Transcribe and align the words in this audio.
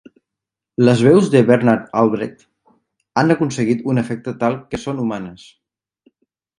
Les 0.87 1.03
veus 1.07 1.27
de 1.35 1.41
Bernard 1.49 1.83
Albrecht 2.01 2.47
han 3.23 3.37
aconseguit 3.37 3.87
un 3.95 4.05
efecte 4.07 4.37
tal 4.45 4.61
que 4.73 4.85
són 4.89 5.07
humanes. 5.07 5.49